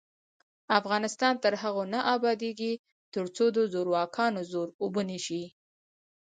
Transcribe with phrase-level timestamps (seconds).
[0.79, 2.73] افغانستان تر هغو نه ابادیږي،
[3.13, 5.43] ترڅو د زورواکانو زور اوبه نشي.